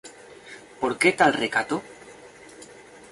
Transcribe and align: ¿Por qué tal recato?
¿Por 0.79 0.93
qué 0.99 1.09
tal 1.19 1.31
recato? 1.43 1.75